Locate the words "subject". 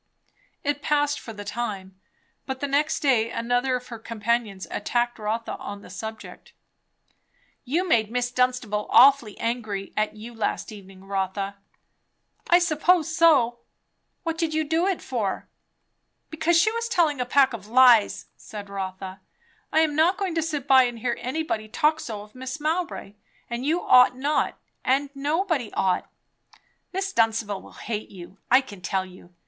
5.91-6.53